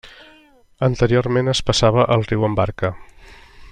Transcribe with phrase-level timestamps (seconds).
[0.87, 2.95] Anteriorment es passava el riu amb barca.